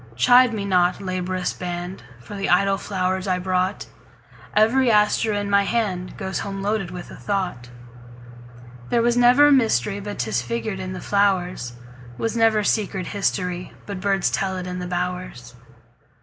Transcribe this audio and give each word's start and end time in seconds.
Chide 0.15 0.51
me 0.51 0.65
not, 0.65 0.99
laborious 0.99 1.53
band, 1.53 2.01
For 2.19 2.33
the 2.35 2.49
idle 2.49 2.79
flowers 2.79 3.27
I 3.27 3.37
brought; 3.37 3.85
Every 4.55 4.89
aster 4.89 5.31
in 5.31 5.47
my 5.47 5.63
handGoes 5.63 6.39
home 6.39 6.63
loaded 6.63 6.89
with 6.89 7.11
a 7.11 7.15
thought. 7.15 7.69
There 8.89 9.03
was 9.03 9.15
never 9.15 9.51
mysteryBut 9.51 10.17
'tis 10.17 10.41
figured 10.41 10.79
in 10.79 10.93
the 10.93 11.01
flowers; 11.01 11.73
SWas 12.17 12.35
never 12.35 12.63
secret 12.63 13.05
historyBut 13.09 14.01
birds 14.01 14.31
tell 14.31 14.57
it 14.57 14.65
in 14.65 14.79
the 14.79 14.87
bowers. 14.87 15.53